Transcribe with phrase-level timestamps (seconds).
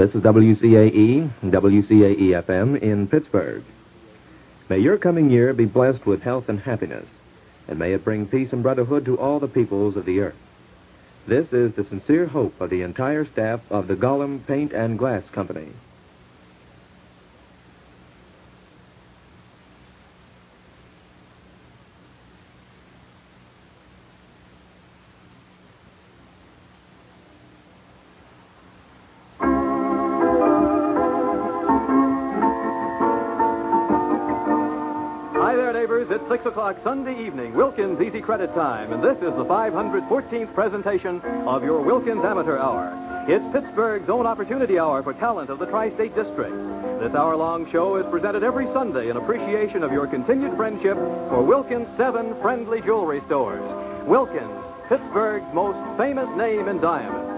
[0.00, 3.62] This is WCAE, WCAE FM in Pittsburgh.
[4.70, 7.04] May your coming year be blessed with health and happiness,
[7.68, 10.38] and may it bring peace and brotherhood to all the peoples of the earth.
[11.28, 15.24] This is the sincere hope of the entire staff of the Gollum Paint and Glass
[15.34, 15.68] Company.
[38.30, 42.94] Credit Time, and this is the 514th presentation of your Wilkins Amateur Hour.
[43.26, 46.54] It's Pittsburgh's own opportunity hour for talent of the Tri State District.
[47.02, 51.42] This hour long show is presented every Sunday in appreciation of your continued friendship for
[51.42, 53.66] Wilkins' seven friendly jewelry stores.
[54.06, 57.29] Wilkins, Pittsburgh's most famous name in diamonds.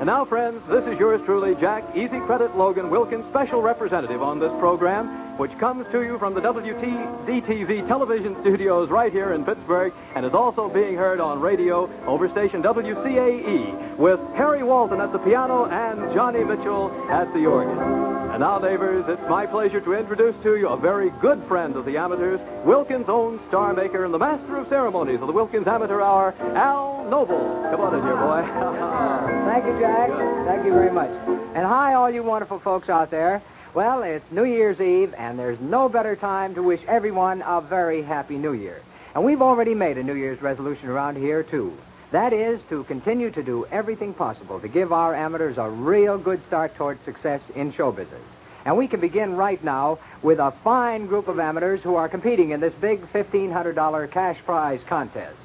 [0.00, 4.40] And now, friends, this is yours truly, Jack Easy Credit Logan Wilkins, special representative on
[4.40, 9.92] this program, which comes to you from the WTDTV television studios right here in Pittsburgh
[10.16, 15.18] and is also being heard on radio over station WCAE with Harry Walton at the
[15.18, 17.99] piano and Johnny Mitchell at the organ.
[18.40, 21.98] Now, neighbors, it's my pleasure to introduce to you a very good friend of the
[21.98, 26.32] amateurs, Wilkins' own star maker and the master of ceremonies of the Wilkins Amateur Hour,
[26.56, 27.36] Al Noble.
[27.70, 28.40] Come on in here, boy.
[29.44, 30.08] Thank you, Jack.
[30.46, 31.10] Thank you very much.
[31.54, 33.42] And hi, all you wonderful folks out there.
[33.74, 38.02] Well, it's New Year's Eve, and there's no better time to wish everyone a very
[38.02, 38.80] happy New Year.
[39.14, 41.76] And we've already made a New Year's resolution around here, too.
[42.12, 46.40] That is to continue to do everything possible to give our amateurs a real good
[46.48, 48.22] start towards success in show business.
[48.64, 52.50] And we can begin right now with a fine group of amateurs who are competing
[52.50, 55.36] in this big $1,500 cash prize contest.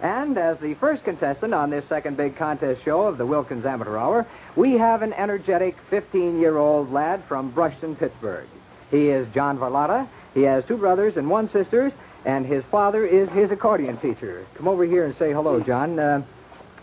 [0.00, 3.96] And as the first contestant on this second big contest show of the Wilkins Amateur
[3.96, 4.26] Hour,
[4.56, 8.48] we have an energetic 15 year old lad from Brushton, Pittsburgh.
[8.90, 10.08] He is John Varlotta.
[10.34, 11.92] He has two brothers and one sister,
[12.24, 14.46] and his father is his accordion teacher.
[14.56, 15.98] Come over here and say hello, John.
[15.98, 16.22] Uh,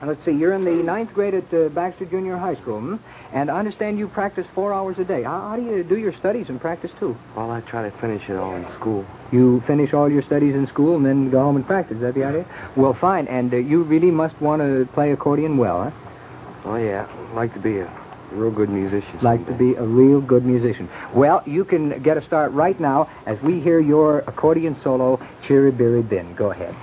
[0.05, 2.95] let's see, you're in the ninth grade at uh, Baxter Junior High School, hmm?
[3.33, 5.23] and I understand you practice four hours a day.
[5.23, 7.17] How, how do you do your studies and practice, too?
[7.35, 9.05] Well, I try to finish it all in school.
[9.31, 11.97] You finish all your studies in school and then go home and practice.
[11.97, 12.45] Is that the idea?
[12.75, 13.27] Well, fine.
[13.27, 15.91] And uh, you really must want to play accordion well, huh?
[16.65, 17.07] Oh, yeah.
[17.09, 19.19] I'd like to be a real good musician.
[19.21, 20.89] Like to be a real good musician.
[21.13, 25.17] Well, you can get a start right now as we hear your accordion solo,
[25.47, 26.35] Chiri Biri Bin.
[26.35, 26.75] Go ahead.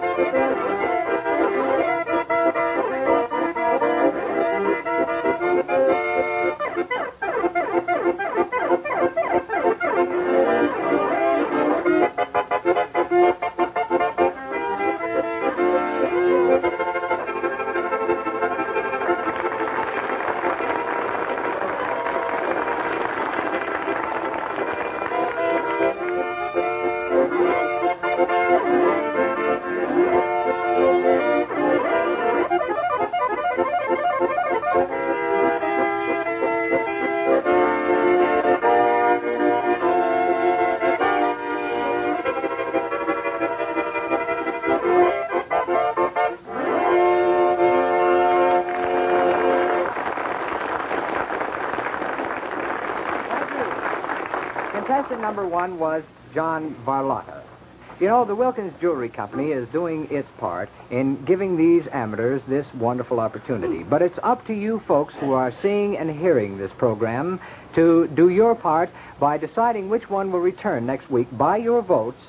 [0.00, 0.73] Contestant number
[55.64, 56.02] one was
[56.34, 57.42] John Varlotta.
[57.98, 62.66] You know, the Wilkins Jewelry Company is doing its part in giving these amateurs this
[62.74, 63.82] wonderful opportunity.
[63.82, 67.40] But it's up to you folks who are seeing and hearing this program
[67.76, 72.20] to do your part by deciding which one will return next week by your votes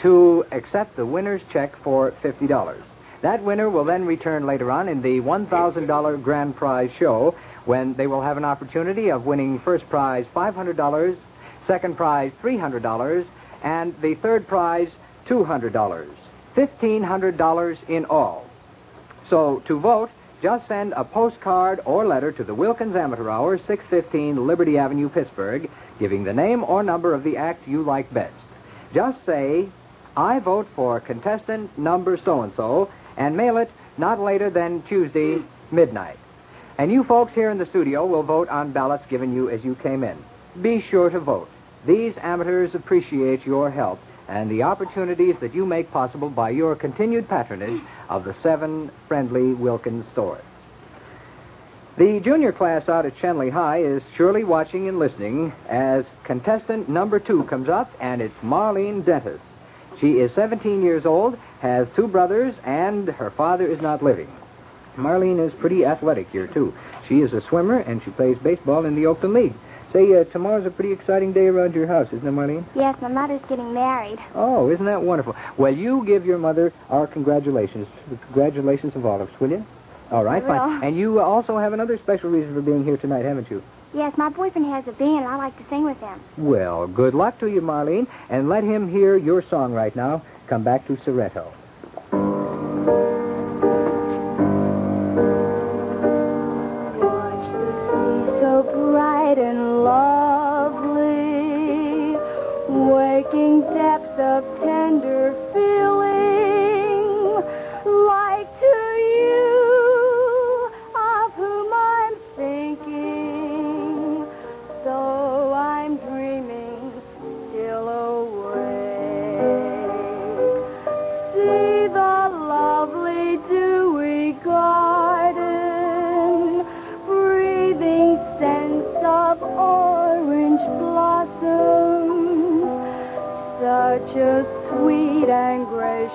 [0.00, 2.82] to accept the winner's check for $50.
[3.20, 7.34] That winner will then return later on in the $1,000 grand prize show
[7.66, 11.16] when they will have an opportunity of winning first prize $500,
[11.68, 13.26] second prize $300,
[13.62, 14.88] and the third prize
[15.28, 16.08] $200.
[16.56, 18.44] $1,500 in all.
[19.30, 20.10] So to vote,
[20.42, 25.70] just send a postcard or letter to the Wilkins Amateur Hour, 615 Liberty Avenue, Pittsburgh,
[26.00, 28.34] giving the name or number of the act you like best.
[28.94, 29.68] Just say,
[30.16, 35.38] I vote for contestant number so and so, and mail it not later than Tuesday
[35.70, 36.16] midnight.
[36.78, 39.74] And you folks here in the studio will vote on ballots given you as you
[39.76, 40.16] came in.
[40.62, 41.48] Be sure to vote.
[41.88, 43.98] These amateurs appreciate your help
[44.28, 47.80] and the opportunities that you make possible by your continued patronage
[48.10, 50.44] of the seven friendly Wilkins stores.
[51.96, 57.18] The junior class out at Schenley High is surely watching and listening as contestant number
[57.18, 59.40] two comes up, and it's Marlene Dentis.
[59.98, 64.30] She is 17 years old, has two brothers, and her father is not living.
[64.96, 66.74] Marlene is pretty athletic here, too.
[67.08, 69.54] She is a swimmer, and she plays baseball in the Oakland League.
[69.92, 72.64] Say, uh, tomorrow's a pretty exciting day around your house, isn't it, Marlene?
[72.74, 74.18] Yes, my mother's getting married.
[74.34, 75.34] Oh, isn't that wonderful?
[75.56, 77.86] Well, you give your mother our congratulations.
[78.10, 79.64] The congratulations of all of us, will you?
[80.10, 80.82] All right, fine.
[80.82, 83.62] And you uh, also have another special reason for being here tonight, haven't you?
[83.94, 86.20] Yes, my boyfriend has a band, and I like to sing with him.
[86.36, 90.22] Well, good luck to you, Marlene, and let him hear your song right now.
[90.48, 91.52] Come back to Sorrento.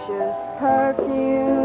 [0.05, 1.62] Gracious perfume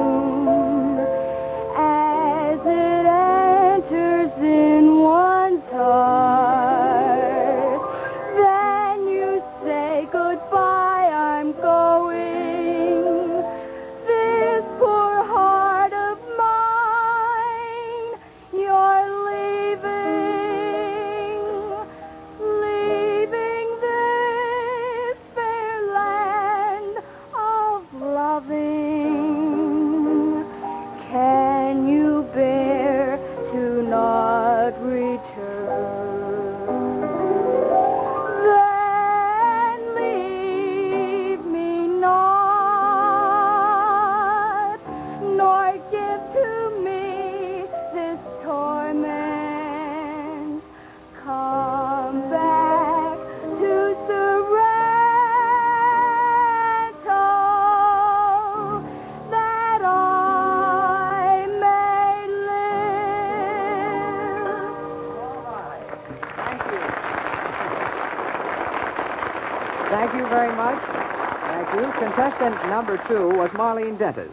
[72.38, 74.32] Contestant number two was Marlene Dentis.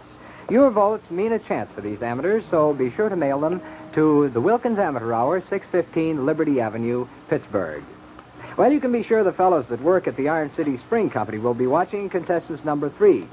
[0.52, 3.60] Your votes mean a chance for these amateurs, so be sure to mail them
[3.96, 7.84] to the Wilkins Amateur Hour, 615 Liberty Avenue, Pittsburgh.
[8.60, 11.40] Well, you can be sure the fellows that work at the Iron City Spring Company
[11.40, 13.28] will be watching contestants number three.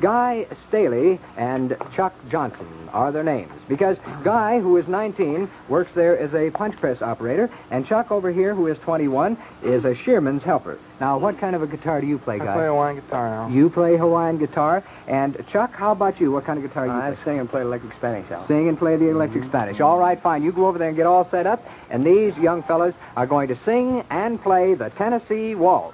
[0.00, 6.18] Guy Staley and Chuck Johnson are their names because Guy, who is 19, works there
[6.18, 10.42] as a punch press operator, and Chuck over here, who is 21, is a shearman's
[10.42, 10.78] helper.
[11.00, 12.44] Now, what kind of a guitar do you play, Guy?
[12.44, 12.54] I Guy?
[12.54, 13.54] play Hawaiian guitar now.
[13.54, 16.30] You play Hawaiian guitar, and Chuck, how about you?
[16.30, 17.24] What kind of guitar do you I play?
[17.24, 18.46] sing and play electric Spanish out.
[18.48, 19.50] Sing and play the electric mm-hmm.
[19.50, 19.80] Spanish.
[19.80, 20.42] All right, fine.
[20.42, 23.48] You go over there and get all set up, and these young fellows are going
[23.48, 25.93] to sing and play the Tennessee Waltz.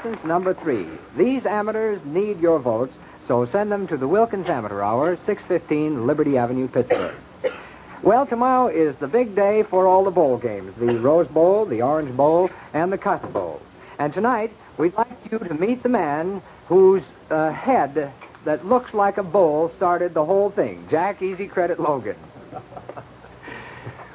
[0.00, 0.86] Contestants number three.
[1.16, 2.94] These amateurs need your votes,
[3.28, 7.14] so send them to the Wilkins Amateur Hour, 615 Liberty Avenue, Pittsburgh.
[8.02, 11.82] Well, tomorrow is the big day for all the bowl games the Rose Bowl, the
[11.82, 13.60] Orange Bowl, and the Cotton Bowl.
[13.98, 18.12] And tonight, we'd like you to meet the man whose uh, head
[18.46, 22.16] that looks like a bowl started the whole thing Jack Easy Credit Logan.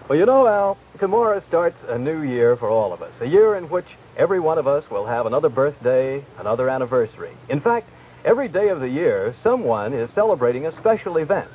[0.07, 3.11] Well, you know, Al, tomorrow starts a new year for all of us.
[3.21, 3.87] A year in which
[4.17, 7.35] every one of us will have another birthday, another anniversary.
[7.49, 7.89] In fact,
[8.23, 11.49] every day of the year, someone is celebrating a special event.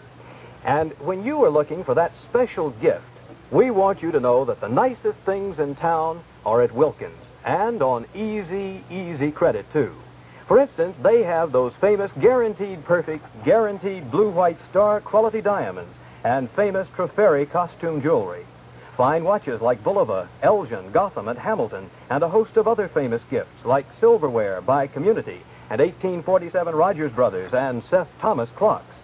[0.64, 3.04] And when you are looking for that special gift,
[3.50, 7.82] we want you to know that the nicest things in town are at Wilkins and
[7.82, 9.94] on easy, easy credit, too.
[10.46, 16.50] For instance, they have those famous guaranteed perfect, guaranteed blue white star quality diamonds and
[16.56, 18.44] famous Trifari costume jewelry.
[19.00, 23.64] Fine watches like Bulova, Elgin, Gotham, and Hamilton, and a host of other famous gifts
[23.64, 25.40] like silverware by Community
[25.70, 28.94] and 1847 Rogers Brothers and Seth Thomas clocks.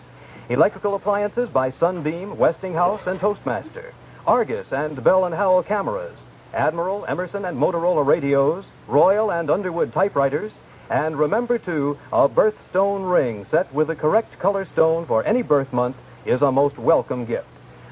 [0.51, 3.95] Electrical appliances by Sunbeam, Westinghouse, and Toastmaster.
[4.27, 6.19] Argus and Bell and Howell cameras.
[6.53, 8.67] Admiral, Emerson, and Motorola radios.
[8.89, 10.53] Royal and Underwood typewriters.
[10.91, 15.73] And remember, too, a birthstone ring set with the correct color stone for any birth
[15.73, 17.49] month is a most welcome gift.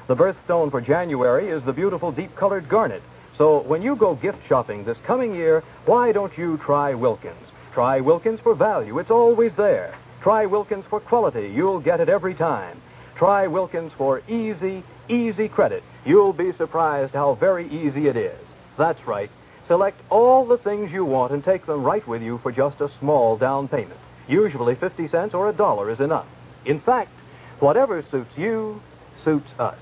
[0.07, 3.01] The birthstone for January is the beautiful deep colored garnet.
[3.39, 7.47] So when you go gift shopping this coming year, why don't you try Wilkins?
[7.73, 8.99] Try Wilkins for value.
[8.99, 9.97] It's always there.
[10.21, 11.51] Try Wilkins for quality.
[11.53, 12.79] You'll get it every time.
[13.17, 15.83] Try Wilkins for easy, easy credit.
[16.05, 18.39] You'll be surprised how very easy it is.
[18.77, 19.31] That's right.
[19.67, 22.91] Select all the things you want and take them right with you for just a
[22.99, 23.99] small down payment.
[24.27, 26.27] Usually 50 cents or a dollar is enough.
[26.65, 27.11] In fact,
[27.59, 28.81] whatever suits you
[29.23, 29.79] suits us.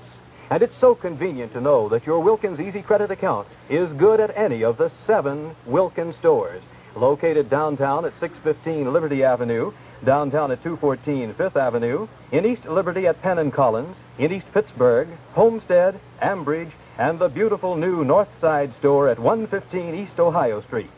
[0.50, 4.36] And it's so convenient to know that your Wilkins Easy Credit account is good at
[4.36, 6.62] any of the seven Wilkins stores,
[6.96, 9.72] located downtown at 615 Liberty Avenue,
[10.04, 15.08] downtown at 214 Fifth Avenue, in East Liberty at Penn and Collins, in East Pittsburgh,
[15.32, 20.90] Homestead, Ambridge, and the beautiful new North Side store at 115 East Ohio Street.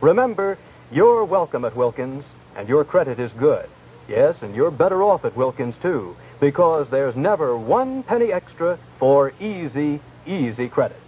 [0.00, 0.58] Remember,
[0.90, 2.24] you're welcome at Wilkins,
[2.56, 3.68] and your credit is good.
[4.08, 9.30] Yes, and you're better off at Wilkins, too, because there's never one penny extra for
[9.40, 11.00] easy, easy credit.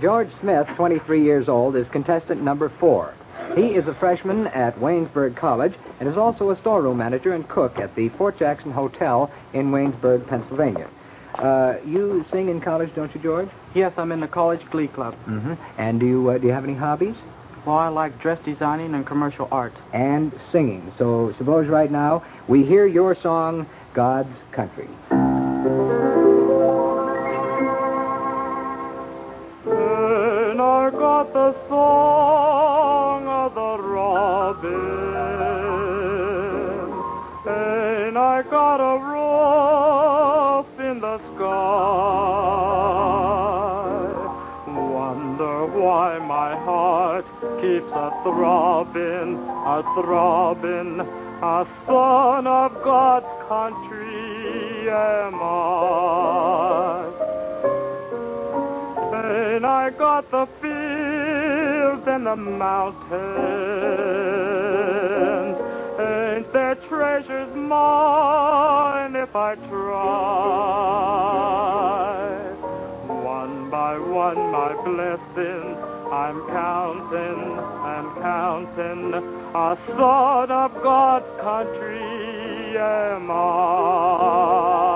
[0.00, 3.14] George Smith, 23 years old, is contestant number four.
[3.54, 7.78] He is a freshman at Waynesburg College and is also a storeroom manager and cook
[7.78, 10.88] at the Fort Jackson Hotel in Waynesburg, Pennsylvania.
[11.34, 13.50] Uh, you sing in college, don't you, George?
[13.74, 15.14] Yes, I'm in the college glee club.
[15.26, 15.54] Mm-hmm.
[15.78, 17.16] And do you uh, do you have any hobbies?
[17.66, 19.74] Well, I like dress designing and commercial art.
[19.92, 20.92] And singing.
[20.98, 24.88] So suppose right now we hear your song, God's Country.
[48.22, 57.10] Throbbing, a throbbing, a son of God's country am I.
[59.14, 63.10] And I got the fields and the mountains,
[65.98, 69.16] and their treasures mine.
[69.16, 70.10] if I try.
[73.06, 79.14] One by one, my blessings I'm counting and counting.
[79.54, 84.90] A son of God's country am I.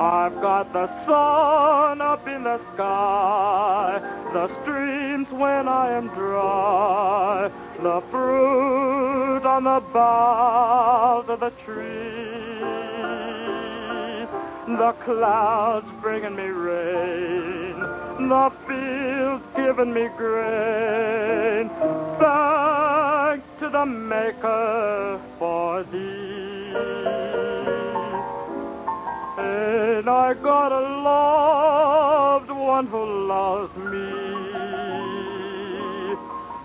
[0.00, 4.00] I've got the sun up in the sky,
[4.32, 7.50] the streams when I am dry,
[7.82, 11.88] the fruit on the boughs of the trees,
[14.78, 17.82] the clouds bringing me rain,
[18.18, 21.70] the fields giving me grain.
[22.18, 26.74] Thanks to the Maker for these.
[29.38, 34.08] And I got a loved one who loves me.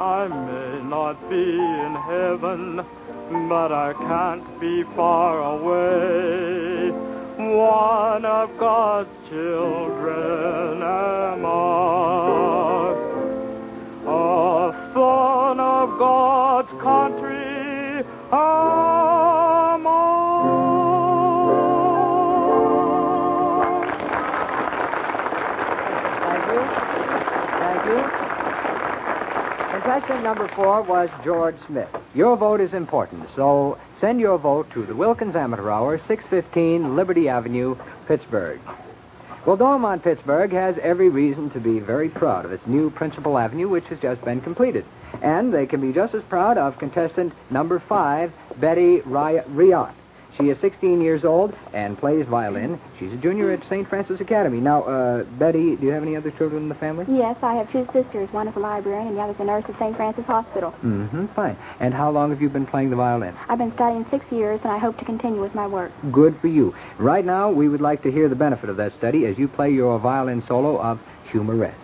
[0.00, 2.84] I may not be in heaven,
[3.30, 6.90] but I can't be far away.
[7.36, 12.94] One of God's children am I.
[14.06, 18.84] A son of God's country am
[26.24, 26.62] Thank you.
[27.60, 28.00] Thank you.
[29.80, 32.03] Contestant number four was George Smith.
[32.14, 37.28] Your vote is important, so send your vote to the Wilkins Amateur Hour, 615 Liberty
[37.28, 37.74] Avenue,
[38.06, 38.60] Pittsburgh.
[39.44, 43.68] Well, Dormont, Pittsburgh has every reason to be very proud of its new Principal Avenue,
[43.68, 44.84] which has just been completed.
[45.22, 49.94] And they can be just as proud of contestant number five, Betty Ry- Riot.
[50.38, 52.80] She is 16 years old and plays violin.
[52.98, 53.88] She's a junior at St.
[53.88, 54.58] Francis Academy.
[54.58, 57.06] Now, uh, Betty, do you have any other children in the family?
[57.08, 58.32] Yes, I have two sisters.
[58.32, 59.96] One is a librarian, and the other is a nurse at St.
[59.96, 60.72] Francis Hospital.
[60.82, 61.56] Mm-hmm, fine.
[61.78, 63.36] And how long have you been playing the violin?
[63.48, 65.92] I've been studying six years, and I hope to continue with my work.
[66.10, 66.74] Good for you.
[66.98, 69.70] Right now, we would like to hear the benefit of that study as you play
[69.70, 70.98] your violin solo of
[71.30, 71.83] Humoresque.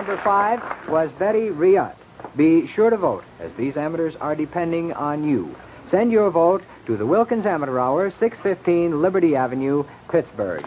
[0.00, 1.94] Number five was Betty Riot.
[2.34, 5.54] Be sure to vote, as these amateurs are depending on you.
[5.90, 10.64] Send your vote to the Wilkins Amateur Hour, 615 Liberty Avenue, Pittsburgh.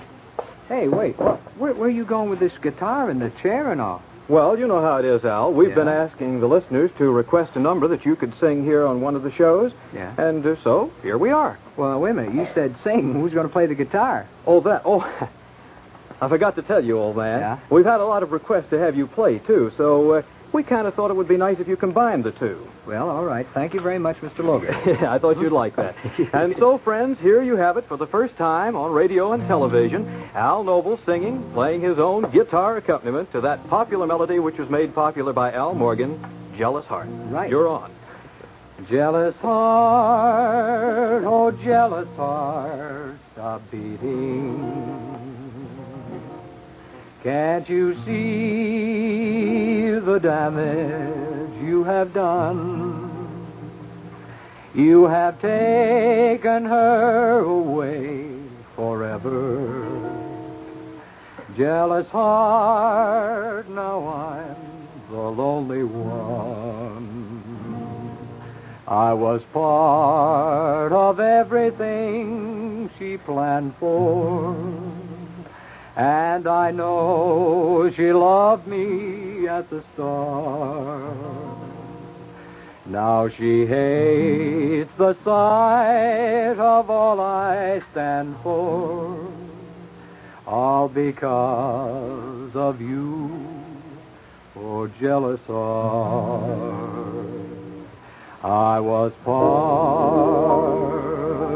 [0.69, 1.15] Hey, wait.
[1.15, 4.03] Wh- where, where are you going with this guitar and the chair and all?
[4.29, 5.51] Well, you know how it is, Al.
[5.51, 5.75] We've Yeah.
[5.75, 9.15] been asking the listeners to request a number that you could sing here on one
[9.15, 9.71] of the shows.
[9.95, 10.13] Yeah.
[10.19, 11.57] And uh, so, here we are.
[11.75, 12.35] Well, wait a minute.
[12.35, 13.13] You said sing.
[13.13, 14.27] Who's going to play the guitar?
[14.45, 14.83] Oh, that.
[14.85, 15.01] Oh,
[16.23, 17.39] I forgot to tell you, old man.
[17.39, 17.59] Yeah?
[17.69, 20.21] We've had a lot of requests to have you play, too, so uh,
[20.53, 22.67] we kind of thought it would be nice if you combined the two.
[22.87, 23.45] Well, all right.
[23.53, 24.39] Thank you very much, Mr.
[24.39, 24.73] Logan.
[25.05, 25.95] I thought you'd like that.
[26.33, 30.07] and so, friends, here you have it for the first time on radio and television.
[30.35, 34.93] Al Noble singing, playing his own guitar accompaniment to that popular melody which was made
[34.93, 36.23] popular by Al Morgan,
[36.57, 37.07] Jealous Heart.
[37.31, 37.49] Right.
[37.49, 37.91] You're on.
[38.89, 45.22] Jealous heart, oh jealous heart, stop beating.
[47.23, 53.47] Can't you see the damage you have done.
[54.75, 58.29] You have taken her away
[58.75, 59.87] forever.
[61.55, 67.13] Jealous heart, now I'm the lonely one.
[68.85, 75.02] I was part of everything she planned for.
[75.95, 81.63] And I know she loved me at the start.
[82.87, 89.31] Now she hates the sight of all I stand for,
[90.47, 93.47] all because of you,
[94.55, 96.63] oh jealous heart.
[98.43, 99.53] I was part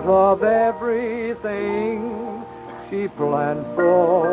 [0.06, 2.16] of everything
[2.89, 4.26] she planned for,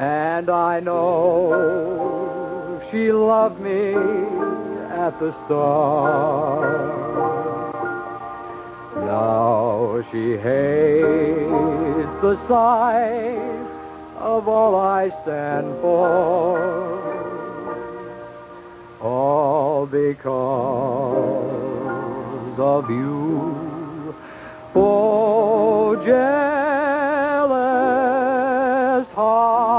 [0.00, 3.94] and I know she loved me
[4.90, 7.00] at the start.
[8.96, 13.66] Now she hates the sight
[14.18, 17.00] of all I stand for
[19.00, 20.18] all because
[22.58, 23.59] of you.
[26.10, 26.18] Jealous
[29.14, 29.70] heart.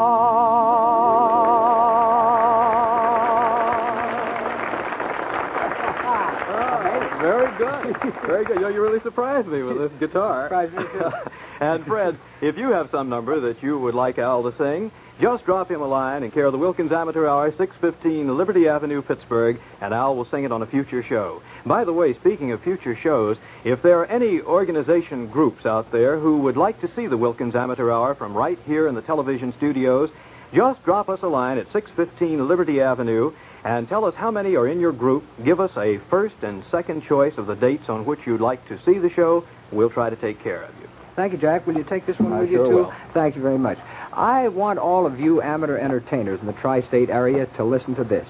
[7.19, 7.97] Very good.
[8.25, 8.55] Very good.
[8.55, 10.45] You, know, you really surprised me with this guitar.
[10.45, 11.11] Surprised me, too.
[11.59, 15.45] and, Fred, if you have some number that you would like Al to sing, just
[15.45, 19.59] drop him a line in care of the Wilkins Amateur Hour, 615 Liberty Avenue, Pittsburgh,
[19.79, 21.43] and Al will sing it on a future show.
[21.65, 26.19] By the way, speaking of future shows, if there are any organization groups out there
[26.19, 29.53] who would like to see the Wilkins Amateur Hour from right here in the television
[29.57, 30.09] studios,
[30.51, 33.31] just drop us a line at 615 Liberty Avenue
[33.63, 35.23] and tell us how many are in your group.
[35.45, 38.79] Give us a first and second choice of the dates on which you'd like to
[38.83, 39.45] see the show.
[39.71, 41.00] We'll try to take care of you.
[41.15, 41.67] Thank you, Jack.
[41.67, 42.75] Will you take this one I with sure you, too?
[42.77, 42.93] will.
[43.13, 43.77] Thank you very much.
[44.13, 48.03] I want all of you amateur entertainers in the tri state area to listen to
[48.03, 48.27] this.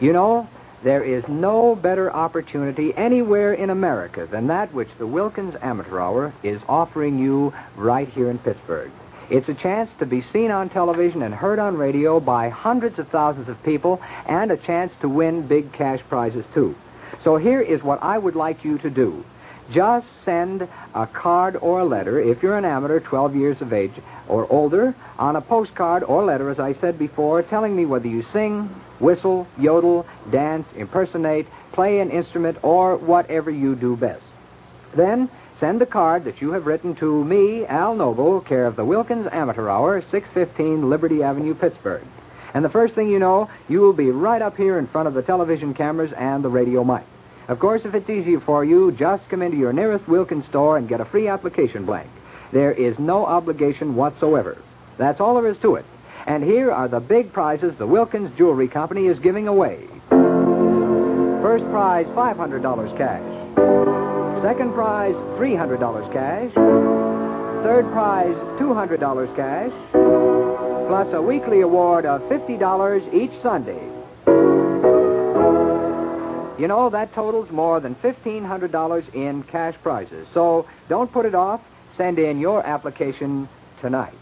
[0.00, 0.48] You know,
[0.84, 6.34] there is no better opportunity anywhere in America than that which the Wilkins Amateur Hour
[6.42, 8.90] is offering you right here in Pittsburgh.
[9.28, 13.08] It's a chance to be seen on television and heard on radio by hundreds of
[13.08, 16.76] thousands of people and a chance to win big cash prizes, too.
[17.24, 19.24] So here is what I would like you to do.
[19.72, 23.92] Just send a card or a letter, if you're an amateur 12 years of age
[24.28, 28.24] or older, on a postcard or letter, as I said before, telling me whether you
[28.32, 28.68] sing,
[29.00, 34.22] whistle, yodel, dance, impersonate, play an instrument, or whatever you do best.
[34.96, 38.84] Then send the card that you have written to me, Al Noble, care of the
[38.84, 42.04] Wilkins Amateur Hour, 615 Liberty Avenue, Pittsburgh.
[42.54, 45.14] And the first thing you know, you will be right up here in front of
[45.14, 47.04] the television cameras and the radio mic.
[47.48, 50.88] Of course, if it's easier for you, just come into your nearest Wilkins store and
[50.88, 52.10] get a free application blank.
[52.52, 54.58] There is no obligation whatsoever.
[54.98, 55.84] That's all there is to it.
[56.26, 59.86] And here are the big prizes the Wilkins Jewelry Company is giving away.
[61.40, 64.42] First prize, $500 cash.
[64.42, 66.52] Second prize, $300 cash.
[67.62, 69.70] Third prize, $200 cash.
[70.88, 73.95] Plus a weekly award of $50 each Sunday.
[76.58, 80.26] You know, that totals more than $1,500 in cash prizes.
[80.32, 81.60] So don't put it off.
[81.96, 83.48] Send in your application
[83.80, 84.14] tonight.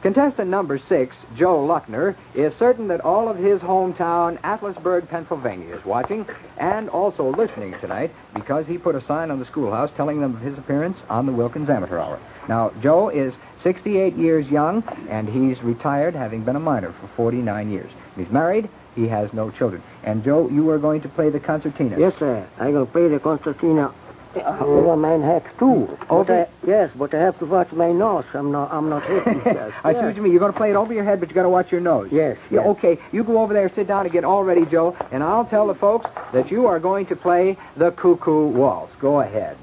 [0.00, 5.84] Contestant number six, Joe Luckner, is certain that all of his hometown, Atlasburg, Pennsylvania, is
[5.84, 6.24] watching
[6.56, 10.40] and also listening tonight because he put a sign on the schoolhouse telling them of
[10.40, 12.20] his appearance on the Wilkins Amateur Hour.
[12.48, 17.68] Now, Joe is 68 years young, and he's retired, having been a miner for 49
[17.68, 17.90] years.
[18.16, 18.70] He's married.
[18.98, 19.80] He has no children.
[20.02, 21.96] And, Joe, you are going to play the concertina.
[21.98, 22.48] Yes, sir.
[22.58, 23.94] I'm going to play the concertina
[24.34, 25.96] uh, over my neck, too.
[26.10, 28.24] Over- I, yes, but I have to watch my nose.
[28.34, 29.40] I'm not, I'm not hitting.
[29.84, 30.32] I see what you mean.
[30.32, 32.08] You're going to play it over your head, but you got to watch your nose.
[32.10, 32.66] Yes, Yeah, yes.
[32.76, 32.98] okay.
[33.12, 34.96] You go over there, sit down, and get all ready, Joe.
[35.12, 38.92] And I'll tell the folks that you are going to play the Cuckoo Waltz.
[39.00, 39.56] Go ahead.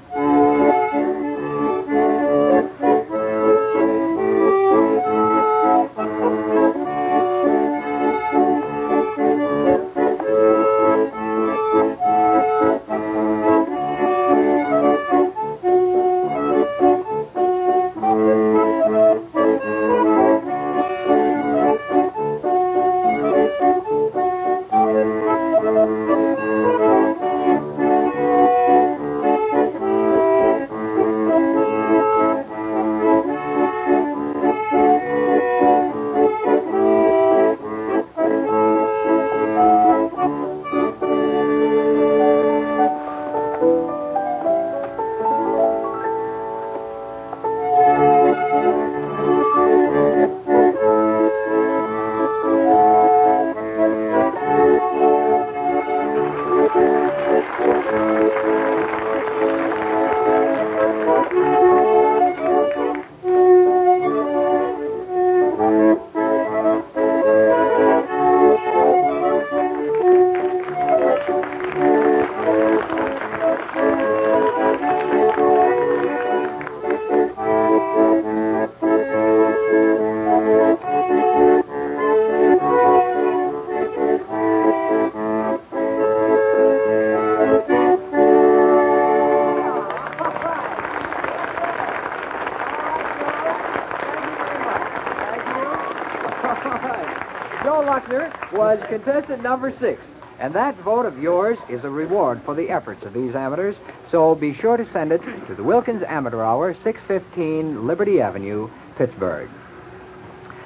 [98.96, 100.00] Contestant number six.
[100.38, 103.76] And that vote of yours is a reward for the efforts of these amateurs.
[104.10, 109.48] So be sure to send it to the Wilkins Amateur Hour, 615 Liberty Avenue, Pittsburgh.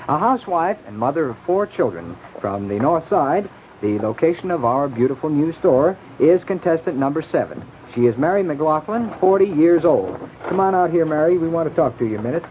[0.09, 3.49] A housewife and mother of four children from the north side,
[3.81, 7.65] the location of our beautiful new store is contestant number seven.
[7.95, 10.19] She is Mary McLaughlin, 40 years old.
[10.49, 11.39] Come on out here, Mary.
[11.39, 12.45] We want to talk to you a minute.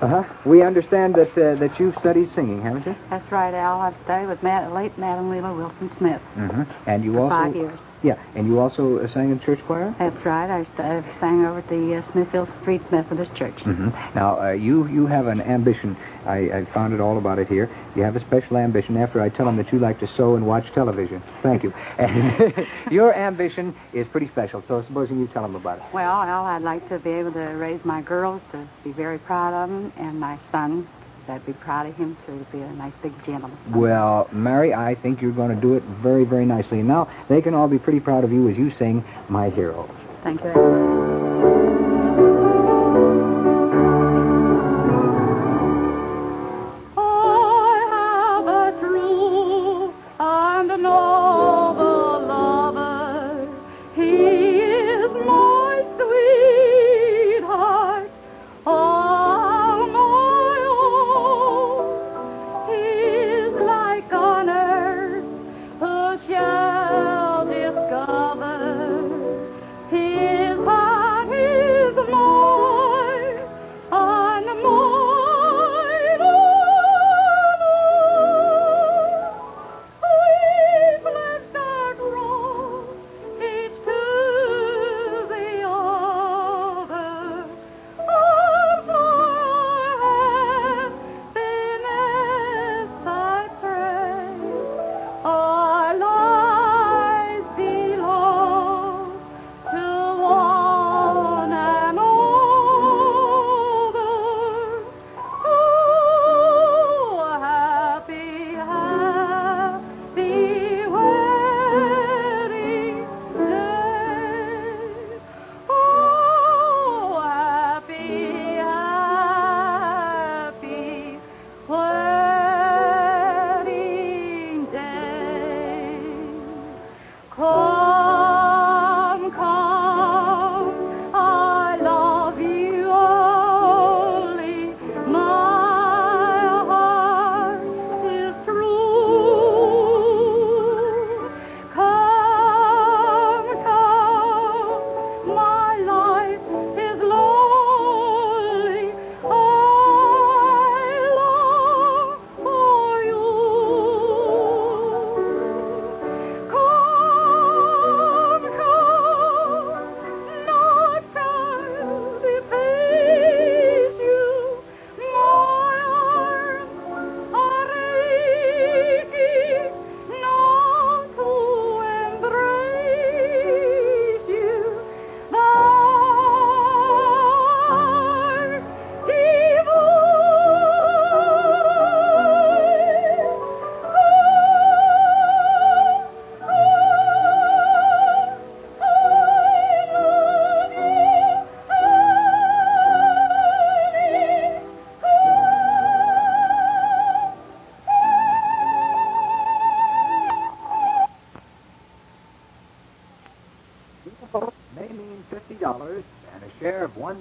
[0.00, 0.24] Uh huh.
[0.46, 2.96] We understand that uh, that you've studied singing, haven't you?
[3.10, 3.80] That's right, Al.
[3.80, 6.62] I've studied with Mad- late Madam Leela Wilson Smith Mm-hmm.
[6.88, 7.78] And you for also five years.
[8.02, 9.94] Yeah, and you also uh, sang in church choir.
[9.98, 10.50] That's right.
[10.50, 13.56] I, I sang over at the uh, Smithfield Street Methodist Church.
[13.66, 13.88] Mm-hmm.
[14.16, 15.96] Now uh, you you have an ambition.
[16.24, 17.68] I, I found it all about it here.
[17.96, 18.96] You have a special ambition.
[18.96, 21.22] After I tell them that you like to sew and watch television.
[21.42, 21.72] Thank you.
[22.00, 24.64] And your ambition is pretty special.
[24.66, 25.84] So supposing you tell them about it.
[25.92, 29.68] Well, I'd like to be able to raise my girls to be very proud of
[29.68, 30.88] them, and my son,
[31.28, 33.56] I'd be proud of him too, to be a nice big gentleman.
[33.74, 36.80] Well, Mary, I think you're going to do it very, very nicely.
[36.80, 39.88] And now they can all be pretty proud of you as you sing "My Hero."
[40.22, 41.19] Thank you.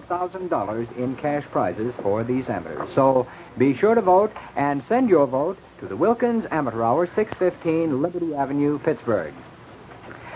[0.09, 2.89] $5,000 in cash prizes for these amateurs.
[2.95, 8.01] So be sure to vote and send your vote to the Wilkins Amateur Hour, 615
[8.01, 9.33] Liberty Avenue, Pittsburgh.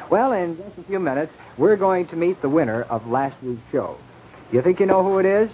[0.10, 3.62] Well, in just a few minutes, we're going to meet the winner of last week's
[3.72, 3.98] show.
[4.52, 5.50] You think you know who it is?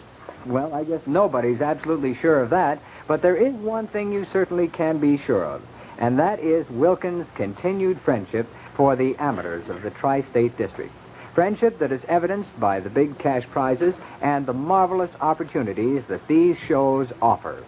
[0.46, 4.68] Well, I guess nobody's absolutely sure of that, but there is one thing you certainly
[4.68, 5.62] can be sure of,
[5.98, 10.94] and that is Wilkins' continued friendship for the amateurs of the tri state district.
[11.36, 16.56] Friendship that is evidenced by the big cash prizes and the marvelous opportunities that these
[16.68, 17.64] shows offer.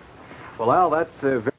[0.59, 1.51] Well, Al, that's uh, very.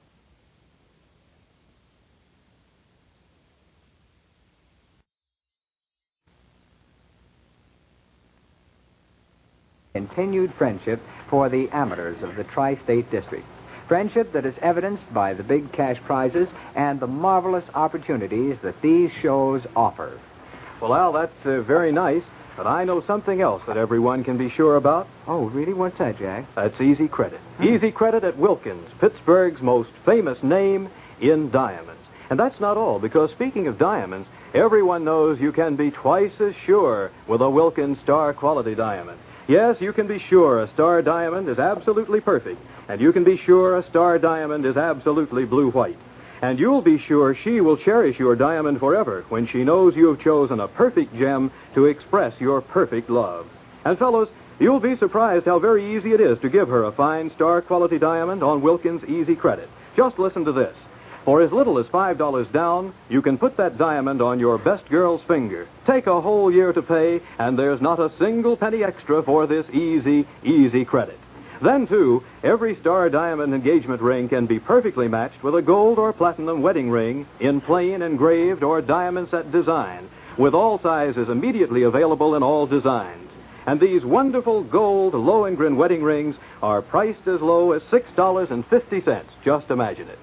[9.93, 13.45] continued friendship for the amateurs of the Tri State District.
[13.89, 19.11] Friendship that is evidenced by the big cash prizes and the marvelous opportunities that these
[19.21, 20.19] shows offer.
[20.83, 22.25] Well, Al, that's uh, very nice,
[22.57, 25.07] but I know something else that everyone can be sure about.
[25.29, 25.73] Oh, really?
[25.73, 26.45] What's that, Jack?
[26.57, 27.41] That's Easy Credit.
[27.63, 30.91] Easy Credit at Wilkins, Pittsburgh's most famous name,
[31.21, 32.03] in diamonds.
[32.31, 36.55] And that's not all, because speaking of diamonds, everyone knows you can be twice as
[36.67, 39.21] sure with a Wilkins Star Quality Diamond.
[39.47, 43.41] Yes, you can be sure a star diamond is absolutely perfect, and you can be
[43.47, 45.99] sure a star diamond is absolutely blue white.
[46.43, 50.21] And you'll be sure she will cherish your diamond forever when she knows you have
[50.21, 53.47] chosen a perfect gem to express your perfect love.
[53.85, 54.29] And fellows,
[54.59, 57.99] you'll be surprised how very easy it is to give her a fine star quality
[57.99, 59.69] diamond on Wilkins Easy Credit.
[59.97, 60.77] Just listen to this.
[61.25, 65.23] For as little as $5 down, you can put that diamond on your best girl's
[65.29, 65.69] finger.
[65.87, 69.67] Take a whole year to pay, and there's not a single penny extra for this
[69.71, 71.21] easy, easy credit.
[71.63, 76.13] Then, too, every star diamond engagement ring can be perfectly matched with a gold or
[76.13, 82.35] platinum wedding ring in plain, engraved, or diamond set design, with all sizes immediately available
[82.35, 83.31] in all designs.
[83.67, 89.25] And these wonderful gold Lohengrin wedding rings are priced as low as $6.50.
[89.45, 90.19] Just imagine it.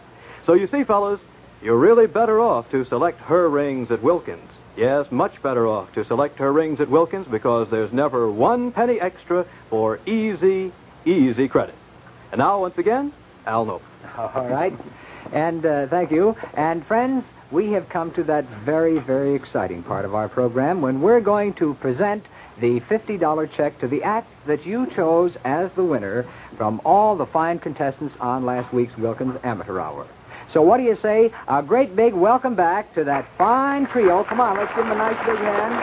[0.46, 1.22] So you see, fellas,
[1.62, 4.52] you're really better off to select her rings at Wilkins.
[4.76, 9.00] Yes, much better off to select her rings at Wilkins because there's never one penny
[9.00, 10.74] extra for easy,
[11.10, 11.76] easy credit.
[12.32, 13.14] And now, once again,
[13.46, 13.82] Al Noble.
[14.18, 14.74] All right.
[15.34, 16.36] And uh, thank you.
[16.54, 21.02] And friends, we have come to that very, very exciting part of our program when
[21.02, 22.24] we're going to present
[22.62, 27.26] the $50 check to the act that you chose as the winner from all the
[27.28, 30.08] fine contestants on last week's Wilkins Amateur Hour.
[30.54, 31.32] So what do you say?
[31.48, 34.24] A great big welcome back to that fine trio.
[34.28, 35.76] Come on, let's give them a nice big hand.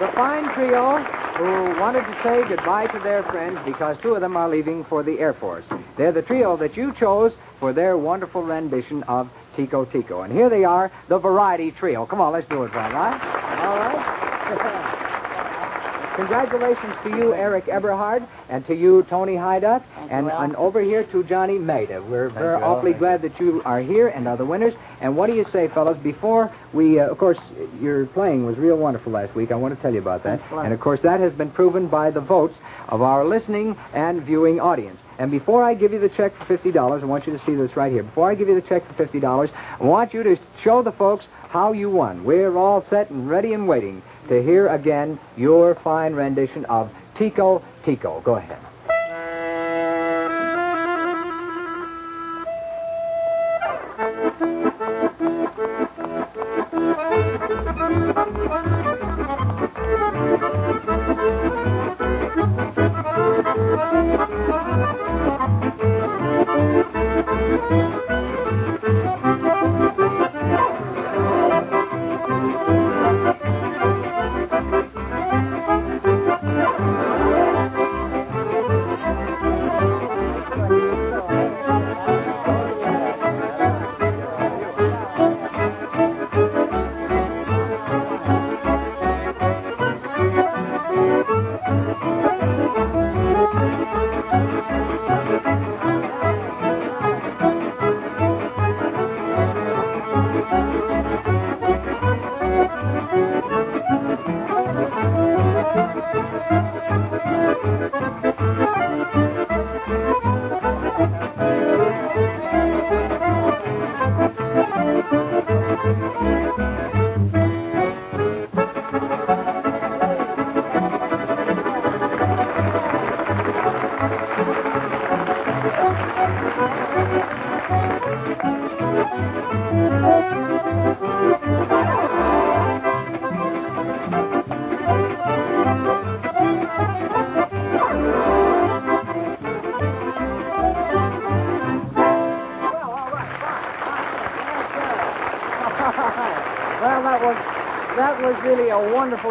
[0.00, 4.36] The fine trio who wanted to say goodbye to their friends because two of them
[4.36, 5.64] are leaving for the Air Force.
[5.96, 10.20] They're the trio that you chose for their wonderful rendition of Tico Tico.
[10.20, 12.04] And here they are, the Variety Trio.
[12.04, 13.64] Come on, let's do it, Brian, right?
[13.64, 14.96] All right?
[16.16, 21.22] Congratulations to you, Eric Eberhard, and to you, Tony Hyduck, and, and over here to
[21.24, 22.02] Johnny Maida.
[22.02, 22.64] We're very you.
[22.64, 24.74] awfully Thank glad that you are here and are the winners.
[25.00, 25.96] And what do you say, fellows?
[26.02, 27.38] Before we, uh, of course,
[27.80, 29.52] your playing was real wonderful last week.
[29.52, 30.40] I want to tell you about that.
[30.52, 32.54] And of course, that has been proven by the votes
[32.88, 34.98] of our listening and viewing audience.
[35.18, 37.54] And before I give you the check for fifty dollars, I want you to see
[37.54, 38.02] this right here.
[38.02, 40.92] Before I give you the check for fifty dollars, I want you to show the
[40.92, 42.24] folks how you won.
[42.24, 47.62] We're all set and ready and waiting to hear again your fine rendition of Tico
[47.84, 48.20] Tico.
[48.24, 48.58] Go ahead.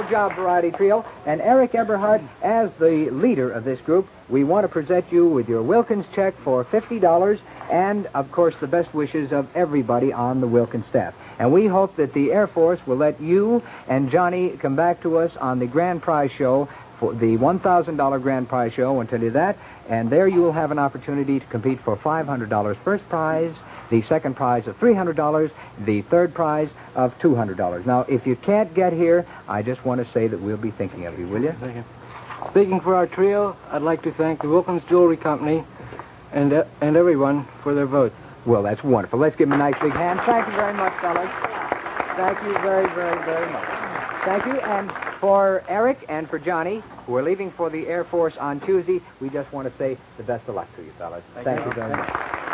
[0.10, 1.06] Job, Variety Trio.
[1.26, 5.48] And Eric Eberhard, as the leader of this group, we want to present you with
[5.48, 7.40] your Wilkins check for fifty dollars,
[7.72, 11.14] and of course the best wishes of everybody on the Wilkins staff.
[11.40, 15.18] And we hope that the Air Force will let you and Johnny come back to
[15.18, 16.68] us on the grand prize show
[17.00, 19.00] for the $1,000 grand prize show.
[19.00, 19.58] I'll tell you that.
[19.88, 23.56] And there you will have an opportunity to compete for $500 first prize,
[23.90, 25.52] the second prize of $300,
[25.86, 27.86] the third prize of $200.
[27.86, 31.06] Now, if you can't get here, I just want to say that we'll be thinking
[31.06, 31.54] of you, will you?
[31.60, 31.84] Thank you.
[32.52, 35.64] Speaking for our trio, I'd like to thank the Wilkins Jewelry Company
[36.32, 38.16] and, uh, and everyone for their votes.
[38.46, 39.20] Well, that's wonderful.
[39.20, 40.22] Let's give him a nice big hand.
[40.26, 41.30] Thank you very much, fellas.
[42.16, 43.80] Thank you very, very, very much.
[44.26, 44.60] Thank you.
[44.60, 49.02] And for Eric and for Johnny, who are leaving for the Air Force on Tuesday,
[49.20, 51.24] we just want to say the best of luck to you, fellas.
[51.44, 52.49] Thank, you very much.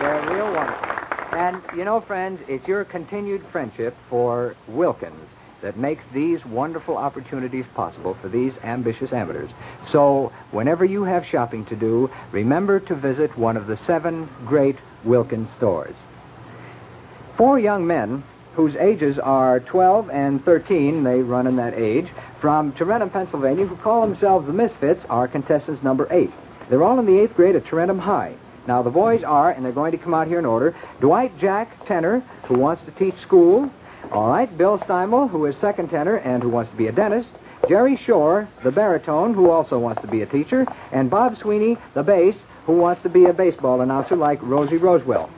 [0.00, 0.86] They're real wonderful.
[1.32, 5.28] And, you know, friends, it's your continued friendship for Wilkins
[5.62, 9.50] that makes these wonderful opportunities possible for these ambitious amateurs.
[9.92, 14.76] So, whenever you have shopping to do, remember to visit one of the seven great
[15.04, 15.94] Wilkins stores.
[17.36, 18.24] Four young men
[18.54, 22.06] whose ages are 12 and 13, they run in that age,
[22.40, 26.30] from Tarentum, Pennsylvania, who call themselves the Misfits, are contestants number eight.
[26.70, 28.34] They're all in the eighth grade at Tarentum High.
[28.70, 31.88] Now, the boys are, and they're going to come out here in order, Dwight Jack
[31.88, 33.68] Tenor, who wants to teach school.
[34.12, 37.30] All right, Bill Steimel, who is second tenor and who wants to be a dentist.
[37.68, 40.64] Jerry Shore, the baritone, who also wants to be a teacher.
[40.92, 45.28] And Bob Sweeney, the bass, who wants to be a baseball announcer like Rosie Rowswell.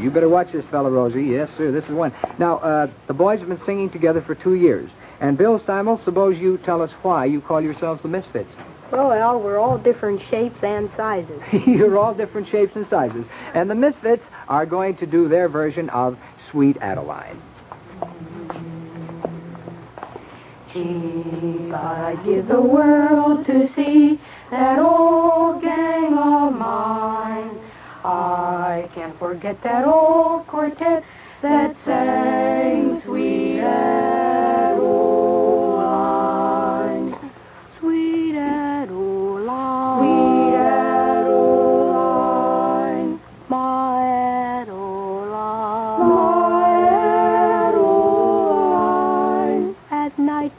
[0.00, 1.24] You better watch this fellow, Rosie.
[1.24, 2.14] Yes, sir, this is one.
[2.38, 4.90] Now, uh, the boys have been singing together for two years.
[5.20, 8.48] And Bill Steimel, suppose you tell us why you call yourselves the Misfits.
[8.94, 11.40] Oh, well, Al, we're all different shapes and sizes.
[11.66, 13.24] You're all different shapes and sizes.
[13.54, 16.18] And the Misfits are going to do their version of
[16.50, 17.40] Sweet Adeline.
[20.74, 24.20] If I give the world to see
[24.50, 27.58] that old gang of mine,
[28.04, 31.02] I can't forget that old quartet
[31.42, 34.21] that sang Sweet Adeline.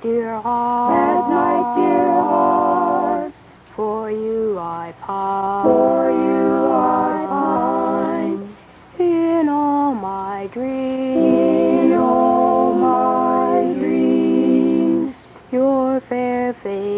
[0.03, 0.91] Dear heart.
[0.91, 3.33] At night, dear heart.
[3.73, 5.63] For you I pine.
[5.63, 8.55] For you I pine.
[8.99, 11.85] In all my dreams.
[11.85, 15.15] In all my dreams.
[15.51, 16.92] Your fair face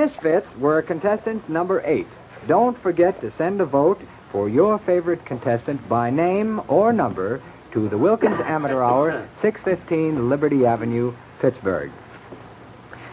[0.00, 2.06] Misfits were contestant number eight.
[2.48, 4.00] Don't forget to send a vote
[4.32, 7.42] for your favorite contestant by name or number
[7.74, 11.92] to the Wilkins Amateur Hour, 615 Liberty Avenue, Pittsburgh.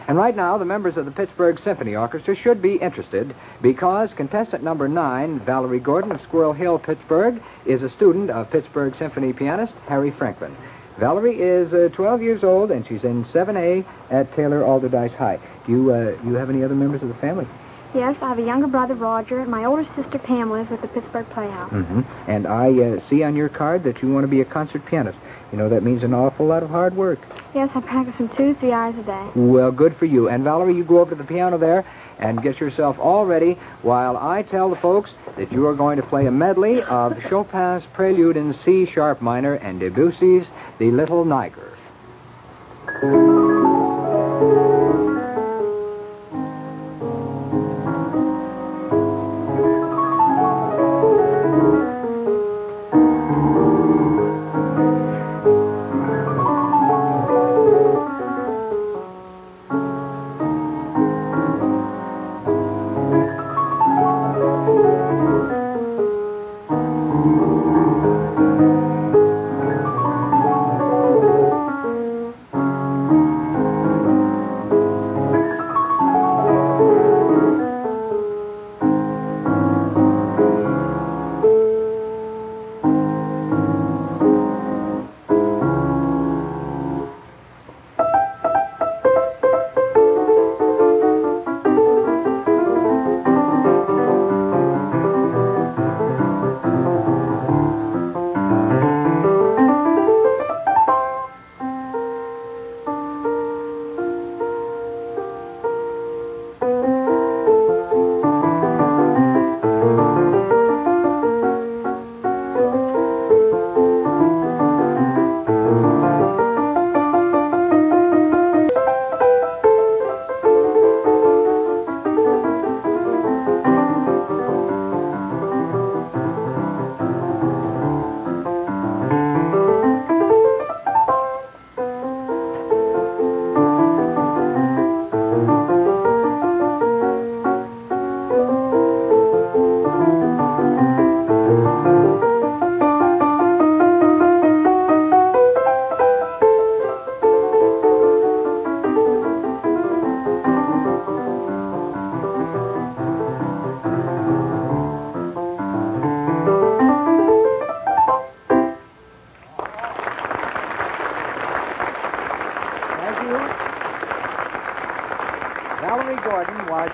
[0.08, 4.64] And right now, the members of the Pittsburgh Symphony Orchestra should be interested because contestant
[4.64, 9.74] number nine, Valerie Gordon of Squirrel Hill, Pittsburgh, is a student of Pittsburgh Symphony pianist
[9.88, 10.56] Harry Franklin.
[10.98, 15.38] Valerie is uh, 12 years old and she's in 7A at Taylor Allderdice High.
[15.68, 17.46] Do you, uh, you have any other members of the family?
[17.94, 20.88] Yes, I have a younger brother, Roger, and my older sister, Pamela, is with the
[20.88, 21.72] Pittsburgh Playhouse.
[21.72, 22.00] Mm-hmm.
[22.30, 25.18] And I uh, see on your card that you want to be a concert pianist.
[25.52, 27.18] You know, that means an awful lot of hard work.
[27.54, 29.30] Yes, I practice from two to three hours a day.
[29.34, 30.28] Well, good for you.
[30.28, 31.86] And Valerie, you go over to the piano there
[32.18, 36.02] and get yourself all ready while I tell the folks that you are going to
[36.02, 40.46] play a medley of Chopin's Prelude in C sharp minor and Debussy's
[40.78, 41.76] The Little Niger.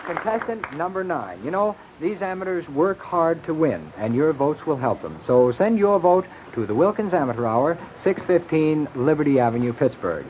[0.07, 1.43] Contestant number nine.
[1.45, 5.21] You know, these amateurs work hard to win, and your votes will help them.
[5.27, 10.27] So send your vote to the Wilkins Amateur Hour, 615 Liberty Avenue, Pittsburgh.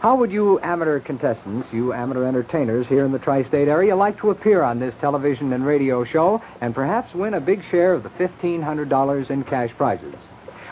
[0.00, 4.18] How would you amateur contestants, you amateur entertainers here in the tri state area, like
[4.18, 8.02] to appear on this television and radio show and perhaps win a big share of
[8.02, 10.16] the $1,500 in cash prizes?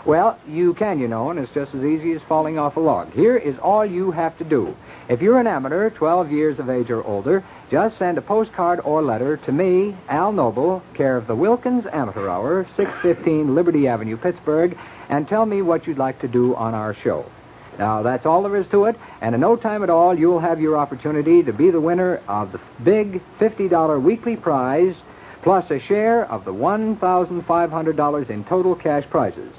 [0.07, 3.13] Well, you can, you know, and it's just as easy as falling off a log.
[3.13, 4.75] Here is all you have to do.
[5.11, 9.03] If you're an amateur, 12 years of age or older, just send a postcard or
[9.03, 14.75] letter to me, Al Noble, care of the Wilkins Amateur Hour, 615 Liberty Avenue, Pittsburgh,
[15.11, 17.31] and tell me what you'd like to do on our show.
[17.79, 20.61] Now, that's all there is to it, and in no time at all, you'll have
[20.61, 24.95] your opportunity to be the winner of the big $50 weekly prize,
[25.43, 29.53] plus a share of the $1,500 in total cash prizes.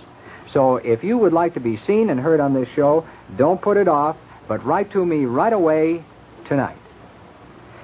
[0.53, 3.77] So if you would like to be seen and heard on this show, don't put
[3.77, 6.03] it off, but write to me right away
[6.47, 6.77] tonight.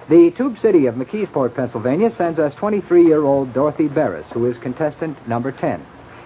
[0.09, 4.57] The Tube City of McKeesport, Pennsylvania sends us 23 year old Dorothy Barris, who is
[4.59, 5.85] contestant number 10.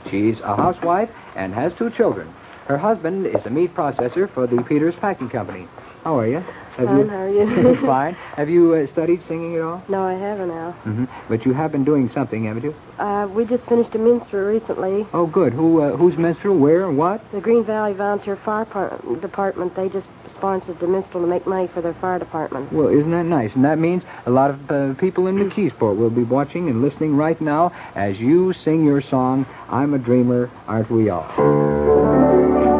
[0.09, 2.33] She's a housewife and has two children.
[2.67, 5.67] Her husband is a meat processor for the Peters Packing Company.
[6.03, 6.39] How are you?
[6.77, 7.81] Have Fine, how are you?
[7.85, 8.13] Fine.
[8.35, 9.83] Have you uh, studied singing at all?
[9.87, 10.75] No, I haven't now.
[10.85, 11.05] Mm-hmm.
[11.29, 12.75] But you have been doing something, haven't you?
[12.97, 15.05] Uh, we just finished a minstrel recently.
[15.13, 15.53] Oh, good.
[15.53, 16.57] Who uh, who's minstrel?
[16.57, 17.23] Where and what?
[17.31, 21.69] The Green Valley Volunteer Fire Par- Department, they just sponsored the minstrel to make money
[21.71, 22.73] for their fire department.
[22.73, 23.51] Well, isn't that nice?
[23.53, 27.15] And that means a lot of uh, people in McKeesport will be watching and listening
[27.15, 32.70] right now as you sing your song, I'm a Dreamer, Aren't We All?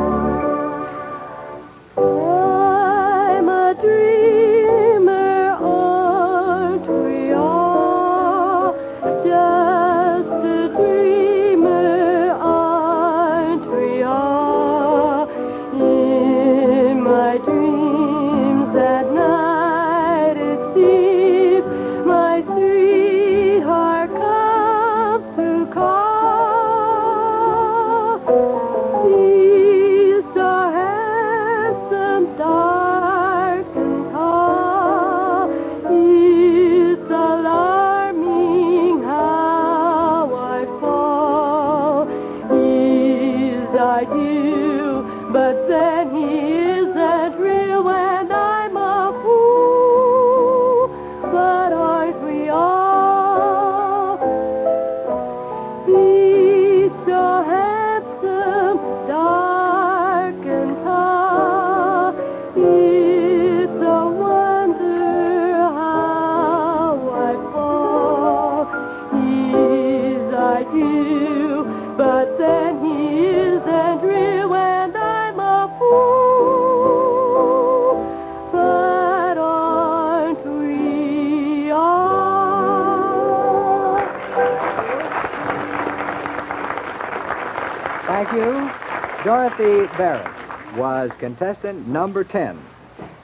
[89.98, 92.60] Barrett was contestant number 10.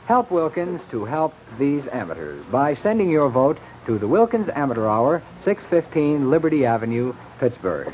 [0.06, 5.24] Help Wilkins to help these amateurs by sending your vote to the Wilkins Amateur Hour,
[5.46, 7.94] 615 Liberty Avenue, Pittsburgh.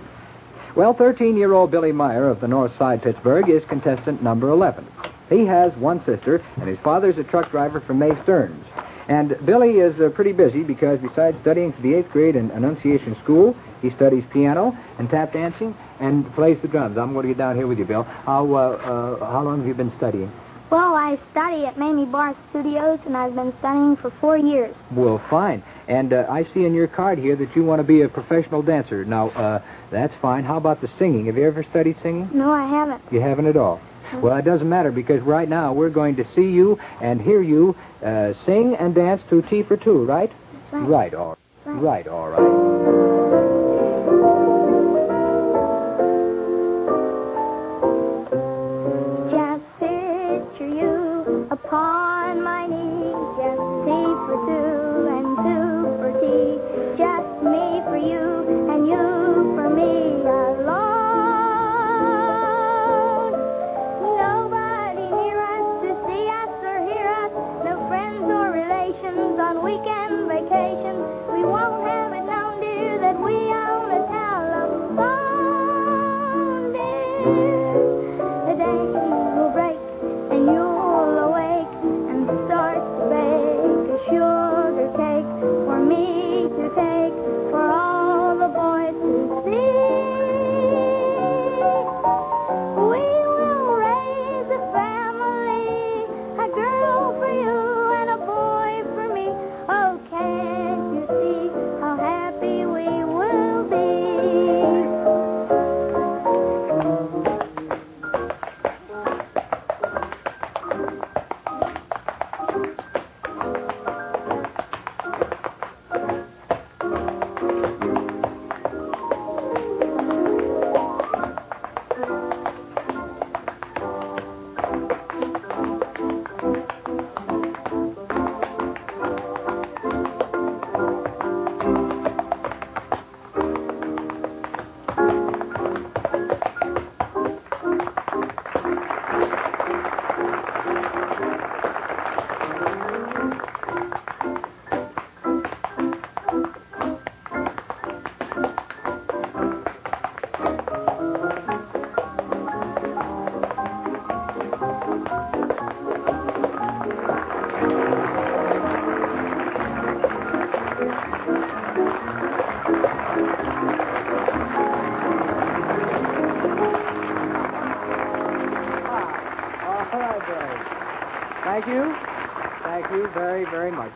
[0.75, 4.87] Well, 13 year old Billy Meyer of the North Side, Pittsburgh, is contestant number 11.
[5.29, 8.65] He has one sister, and his father's a truck driver for May Stearns.
[9.07, 13.15] And Billy is uh, pretty busy because besides studying for the eighth grade in Annunciation
[13.23, 16.97] School, he studies piano and tap dancing and plays the drums.
[16.97, 18.03] I'm going to get down here with you, Bill.
[18.03, 20.31] How, uh, uh, how long have you been studying?
[20.69, 24.75] Well, I study at Mamie Bar Studios, and I've been studying for four years.
[24.91, 25.63] Well, fine.
[25.87, 28.61] And uh, I see in your card here that you want to be a professional
[28.63, 29.05] dancer.
[29.05, 30.43] Now, uh, that's fine.
[30.43, 31.27] How about the singing?
[31.27, 32.29] Have you ever studied singing?
[32.33, 33.01] No, I haven't.
[33.11, 33.79] You haven't at all.
[34.21, 37.75] Well, it doesn't matter because right now we're going to see you and hear you
[38.05, 40.31] uh, sing and dance to Tea for Two, right?
[40.71, 40.87] That's right.
[40.87, 41.81] Right, all right.
[41.81, 42.72] Right, all right.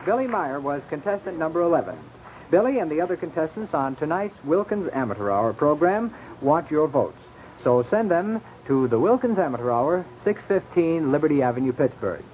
[0.08, 1.94] Billy Meyer was contestant number 11.
[2.50, 7.18] Billy and the other contestants on tonight's Wilkins Amateur Hour program want your votes.
[7.62, 12.24] So send them to the Wilkins Amateur Hour, 615 Liberty Avenue, Pittsburgh.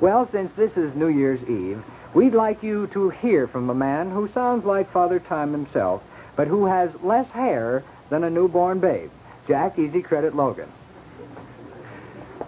[0.00, 1.82] Well, since this is New Year's Eve,
[2.14, 6.00] we'd like you to hear from a man who sounds like Father Time himself,
[6.36, 9.10] but who has less hair than a newborn babe.
[9.48, 10.68] Jack Easy Credit Logan.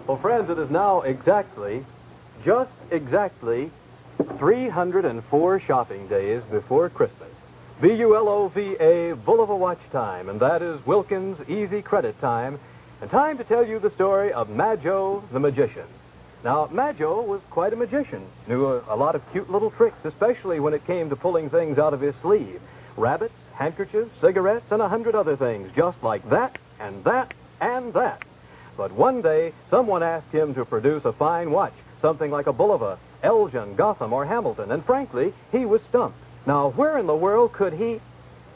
[0.07, 1.85] Well, friends, it is now exactly,
[2.45, 3.69] just exactly,
[4.41, 7.29] 304 shopping days before Christmas.
[7.79, 12.59] B-U-L-O-V-A, Bulova Watch time, and that is Wilkins Easy Credit time,
[13.01, 15.85] and time to tell you the story of Majo the Magician.
[16.43, 20.59] Now, Majo was quite a magician, knew a, a lot of cute little tricks, especially
[20.59, 22.59] when it came to pulling things out of his sleeve.
[22.97, 28.23] Rabbits, handkerchiefs, cigarettes, and a hundred other things, just like that, and that, and that.
[28.75, 32.97] But one day, someone asked him to produce a fine watch, something like a Bulova,
[33.23, 36.17] Elgin, Gotham, or Hamilton, and frankly, he was stumped.
[36.45, 37.99] Now, where in the world could he?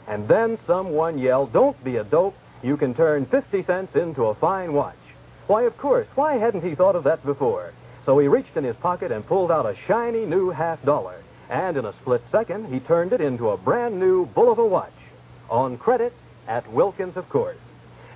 [0.08, 2.34] And then someone yelled, Don't be a dope.
[2.62, 4.96] You can turn 50 cents into a fine watch.
[5.46, 6.08] Why, of course.
[6.14, 7.72] Why hadn't he thought of that before?
[8.04, 11.22] So he reached in his pocket and pulled out a shiny new half dollar.
[11.48, 14.92] And in a split second, he turned it into a brand new Bulova watch.
[15.48, 16.12] On credit
[16.48, 17.58] at Wilkins, of course.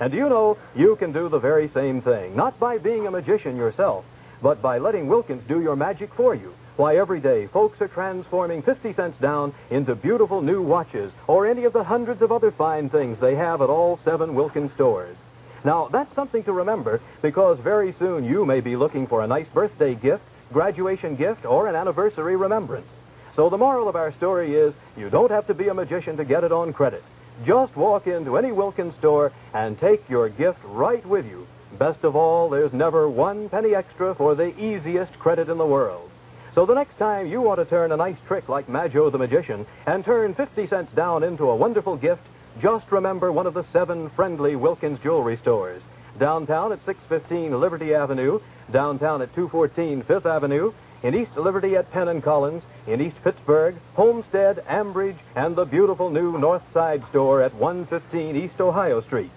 [0.01, 3.57] And you know, you can do the very same thing, not by being a magician
[3.57, 4.05] yourself,
[4.43, 6.55] but by letting Wilkins do your magic for you.
[6.76, 11.64] Why, every day, folks are transforming 50 cents down into beautiful new watches or any
[11.64, 15.16] of the hundreds of other fine things they have at all seven Wilkins stores.
[15.64, 19.49] Now, that's something to remember because very soon you may be looking for a nice
[19.53, 20.22] birthday gift,
[20.53, 22.88] graduation gift, or an anniversary remembrance.
[23.36, 26.24] So the moral of our story is you don't have to be a magician to
[26.24, 27.05] get it on credit.
[27.47, 31.47] Just walk into any Wilkins store and take your gift right with you.
[31.81, 36.11] Best of all, there's never one penny extra for the easiest credit in the world.
[36.55, 39.64] So the next time you want to turn a nice trick like Majo the Magician
[39.87, 42.20] and turn 50 cents down into a wonderful gift,
[42.61, 45.81] just remember one of the seven friendly Wilkins jewelry stores.
[46.18, 52.09] Downtown at 615 Liberty Avenue, downtown at 214 Fifth Avenue, in East Liberty at Penn
[52.09, 57.55] and Collins, in East Pittsburgh, Homestead, Ambridge, and the beautiful new North Side store at
[57.55, 59.31] 115 East Ohio Street.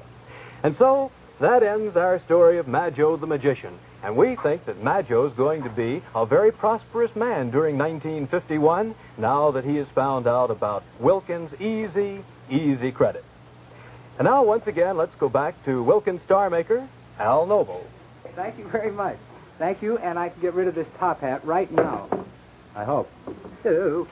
[0.62, 1.10] And so,
[1.40, 3.78] that ends our story of Majo the Magician.
[4.04, 9.52] And we think that Majo's going to be a very prosperous man during 1951 now
[9.52, 13.24] that he has found out about Wilkins' easy, easy credit.
[14.20, 17.86] And now, once again, let's go back to Wilkins' star maker, Al Noble.
[18.36, 19.18] Thank you very much.
[19.58, 22.10] Thank you, and I can get rid of this top hat right now.
[22.76, 23.10] I hope.
[23.66, 24.08] Ooh.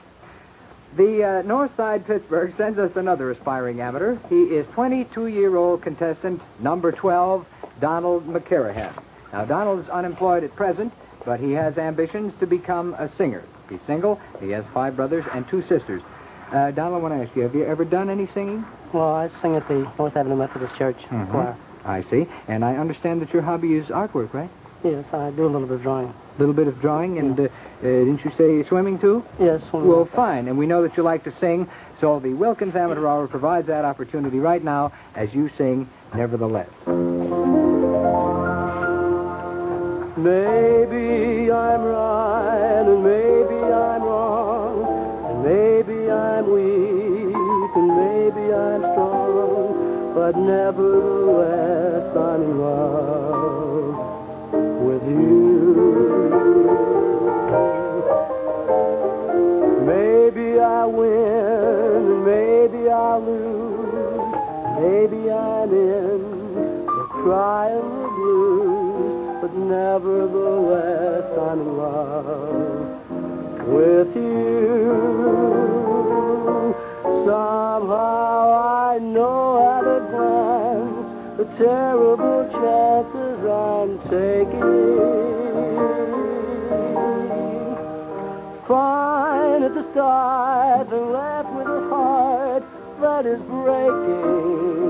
[0.97, 4.17] The uh, North Side Pittsburgh sends us another aspiring amateur.
[4.29, 7.45] He is 22 year old contestant number 12,
[7.79, 9.01] Donald McCarahan.
[9.31, 10.91] Now, Donald is unemployed at present,
[11.25, 13.43] but he has ambitions to become a singer.
[13.69, 16.01] He's single, he has five brothers and two sisters.
[16.51, 18.65] Uh, Donald, I want to ask you, have you ever done any singing?
[18.93, 21.31] Well, I sing at the North Avenue Methodist Church Mhm.
[21.31, 21.55] choir.
[21.85, 22.27] I see.
[22.49, 24.49] And I understand that your hobby is artwork, right?
[24.84, 26.07] Yes, I do a little bit of drawing.
[26.07, 27.47] A little bit of drawing, and uh, uh,
[27.82, 29.23] didn't you say swimming too?
[29.39, 29.61] Yes.
[29.69, 29.89] swimming.
[29.89, 30.47] Well, fine.
[30.47, 31.69] And we know that you like to sing,
[31.99, 36.67] so the Wilkins Amateur Hour provides that opportunity right now as you sing Nevertheless.
[40.17, 44.84] Maybe I'm right and maybe I'm wrong,
[45.29, 47.36] and maybe I'm weak
[47.75, 53.40] and maybe I'm strong, but nevertheless I'm in love
[67.22, 72.88] the cry the blues, but nevertheless I'm in love
[73.67, 74.91] with you.
[77.26, 78.53] Somehow
[78.89, 84.72] I know at a glance the terrible chances I'm taking.
[88.67, 92.63] Fine at the start and left with a heart
[93.01, 94.80] that is breaking.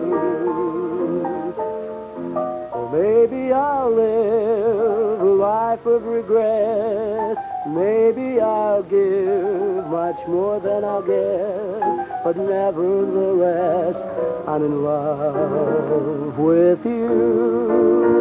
[3.02, 7.38] Maybe I'll live a life of regret.
[7.68, 12.24] Maybe I'll give much more than I'll get.
[12.24, 13.96] But nevertheless,
[14.48, 18.12] I'm in love with you.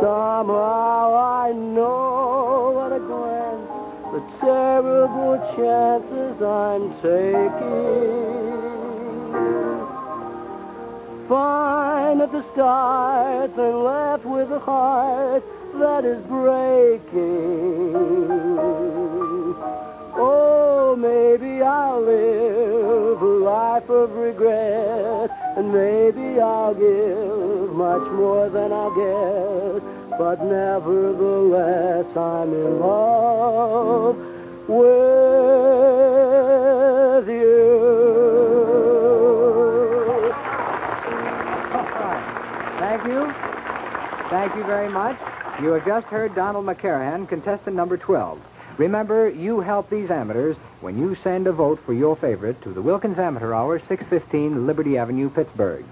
[0.00, 3.70] Somehow I know at a glance
[4.12, 8.33] the terrible chances I'm taking.
[11.28, 15.42] Fine at the start and left with a heart
[15.78, 17.94] that is breaking.
[20.16, 28.70] Oh, maybe I'll live a life of regret, and maybe I'll give much more than
[28.70, 29.82] I'll get.
[30.18, 34.16] But nevertheless, I'm in love
[34.68, 36.63] with
[44.54, 45.18] Thank you very much.
[45.60, 48.38] You have just heard Donald McCarahan, contestant number 12.
[48.78, 52.80] Remember, you help these amateurs when you send a vote for your favorite to the
[52.80, 55.84] Wilkins Amateur Hour, 615 Liberty Avenue, Pittsburgh.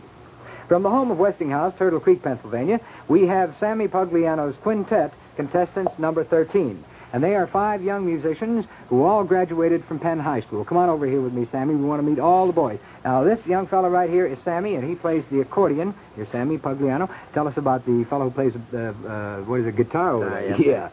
[0.68, 6.22] From the home of Westinghouse, Turtle Creek, Pennsylvania, we have Sammy Pugliano's quintet, contestants number
[6.22, 6.84] 13.
[7.12, 10.64] And they are five young musicians who all graduated from Penn High School.
[10.64, 11.74] Come on over here with me, Sammy.
[11.74, 12.78] We want to meet all the boys.
[13.04, 15.94] Now, this young fellow right here is Sammy, and he plays the accordion.
[16.16, 17.10] You're Sammy Pugliano.
[17.34, 20.30] Tell us about the fellow who plays, uh, uh, what is it, guitar over Uh,
[20.30, 20.48] there?
[20.48, 20.60] yes.
[20.60, 20.88] Yeah.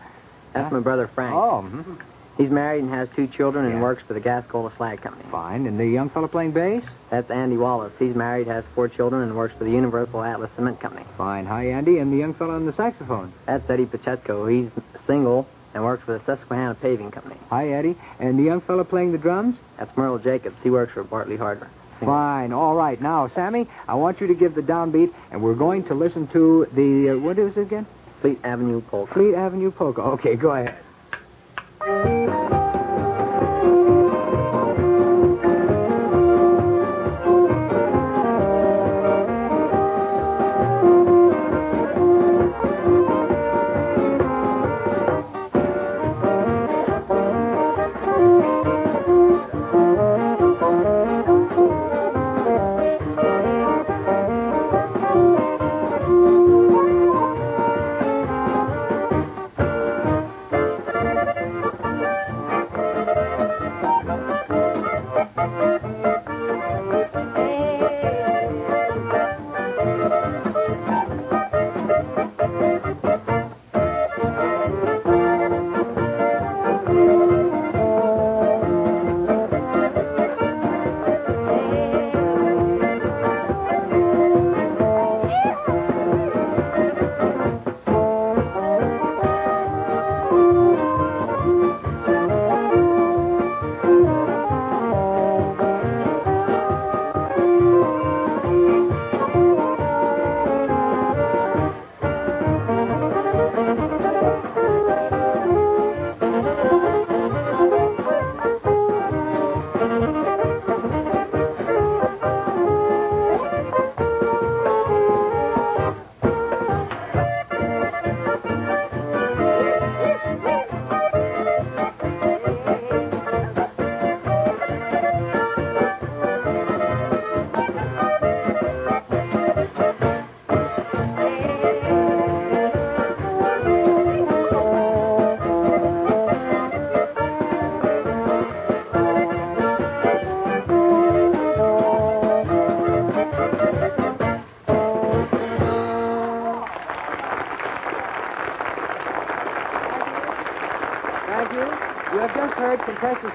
[0.53, 1.33] That's my brother Frank.
[1.35, 1.97] Oh, mhm.
[2.37, 3.81] He's married and has two children and Yeah.
[3.81, 5.25] works for the Gascola Slag Company.
[5.29, 5.65] fine.
[5.67, 6.83] And the young fellow playing bass?
[7.09, 7.91] That's Andy Wallace.
[7.99, 11.03] He's married, has four children, and works for the Universal Atlas Cement Company.
[11.17, 11.45] Fine.
[11.47, 11.99] Hi, Andy.
[11.99, 13.31] And the young fellow on the saxophone?
[13.45, 14.47] That's Eddie Pacheco.
[14.47, 14.69] He's
[15.05, 17.37] single and works for the Susquehanna Paving Company.
[17.49, 17.97] Hi, Eddie.
[18.19, 19.55] And the young fellow playing the drums?
[19.77, 20.55] That's Merle Jacobs.
[20.63, 21.69] He works for Bartley Hardware.
[21.99, 22.53] Fine.
[22.53, 23.01] All right.
[23.01, 26.65] Now, Sammy, I want you to give the downbeat, and we're going to listen to
[26.73, 27.85] the, uh, what is it again?
[28.21, 29.13] Fleet Avenue Polka.
[29.13, 30.01] Fleet Avenue Polka.
[30.01, 30.77] Okay, go ahead.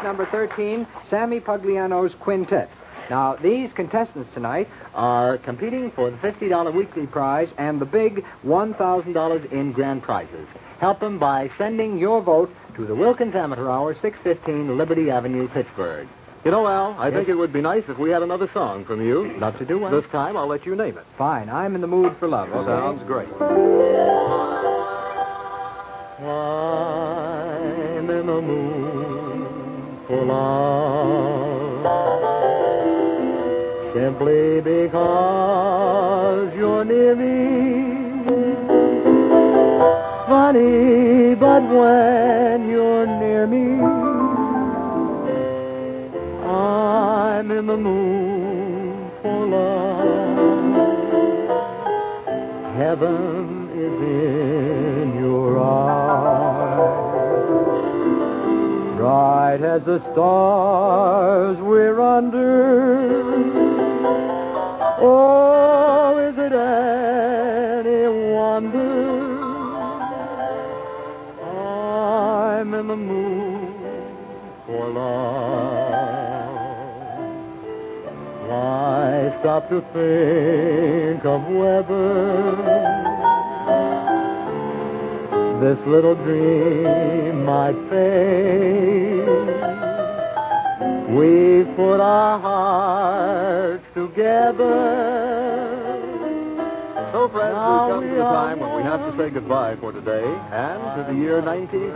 [0.05, 2.71] Number 13, Sammy Pugliano's quintet.
[3.11, 9.53] Now, these contestants tonight are competing for the $50 weekly prize and the big $1,000
[9.53, 10.47] in grand prizes.
[10.81, 16.09] Help them by sending your vote to the Wilkins Amateur Hour, 615 Liberty Avenue, Pittsburgh.
[16.45, 17.17] You know, Al, I Yes?
[17.17, 19.33] think it would be nice if we had another song from you.
[19.39, 19.93] Love to do one.
[19.93, 21.05] This time, I'll let you name it.
[21.17, 21.49] Fine.
[21.49, 22.51] I'm in the mood for love.
[22.53, 22.67] okay?
[22.67, 23.29] Sounds great.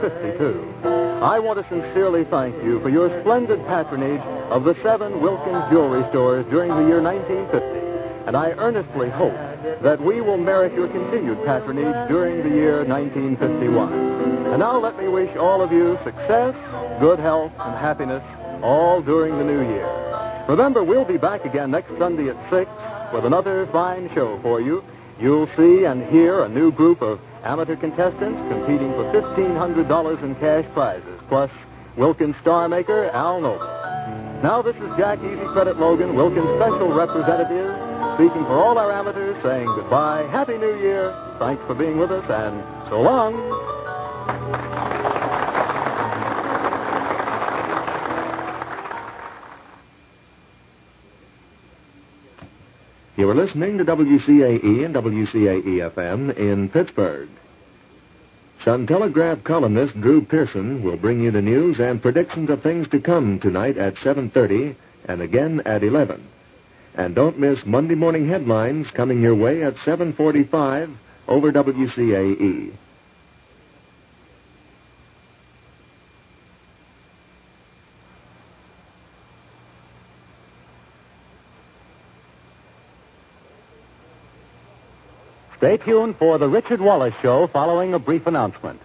[0.03, 1.24] 1952.
[1.24, 6.07] I want to sincerely thank you for your splendid patronage of the seven Wilkins jewelry
[6.11, 8.30] stores during the year 1950.
[8.30, 9.34] And I earnestly hope
[9.82, 14.55] that we will merit your continued patronage during the year 1951.
[14.55, 16.55] And now let me wish all of you success,
[17.01, 18.22] good health, and happiness
[18.62, 19.88] all during the new year.
[20.49, 22.70] Remember, we'll be back again next Sunday at 6
[23.12, 24.84] with another fine show for you.
[25.18, 30.64] You'll see and hear a new group of amateur contestants competing for $1,500 in cash
[30.74, 31.51] prizes, plus
[31.97, 33.66] Wilkins star maker Al Noble.
[34.43, 37.74] Now, this is Jack Easy Credit Logan, Wilkins special representative,
[38.14, 42.24] speaking for all our amateurs, saying goodbye, Happy New Year, thanks for being with us,
[42.30, 43.34] and so long.
[53.18, 57.28] You are listening to WCAE and WCAE FM in Pittsburgh.
[58.64, 63.00] Sun Telegraph columnist Drew Pearson will bring you the news and predictions of things to
[63.00, 66.22] come tonight at 7:30 and again at 11.
[66.94, 70.88] And don't miss Monday morning headlines coming your way at 7:45
[71.26, 72.70] over WCAE.
[85.59, 88.80] Stay tuned for the Richard Wallace Show following a brief announcement.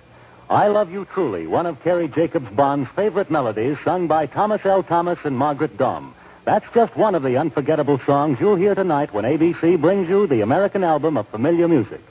[0.49, 4.81] I Love You Truly, one of Carrie Jacobs Bond's favorite melodies, sung by Thomas L.
[4.81, 6.13] Thomas and Margaret Daum.
[6.45, 10.41] That's just one of the unforgettable songs you'll hear tonight when ABC brings you the
[10.41, 12.01] American album of familiar music.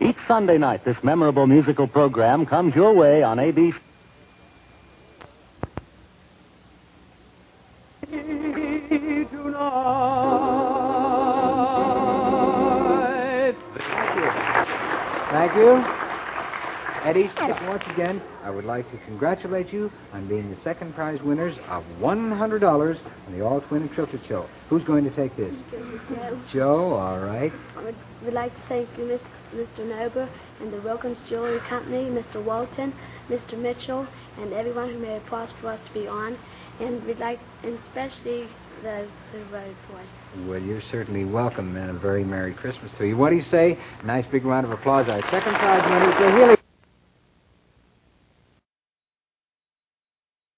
[0.00, 3.74] Each Sunday night, this memorable musical program comes your way on ABC.
[15.50, 16.10] Thank you.
[17.02, 17.28] Eddie,
[17.66, 21.82] once again, I would like to congratulate you on being the second prize winners of
[21.98, 24.46] $100 on the All Twin and Tilted Show.
[24.68, 25.52] Who's going to take this?
[25.72, 26.42] Joe.
[26.52, 27.50] Joe, all right.
[27.76, 27.82] I
[28.22, 29.18] would, like to thank you,
[29.54, 29.88] Mr.
[29.88, 30.28] Noble,
[30.60, 32.44] and the Wilkins Jewelry Company, Mr.
[32.44, 32.92] Walton,
[33.28, 33.58] Mr.
[33.58, 34.06] Mitchell,
[34.38, 36.38] and everyone who made it possible for us to be on.
[36.80, 38.46] And we'd like, and especially
[40.46, 43.16] Well, you're certainly welcome, and a very Merry Christmas to you.
[43.16, 43.78] What do you say?
[44.04, 45.08] Nice big round of applause.
[45.08, 46.59] Our second prize winner Healy.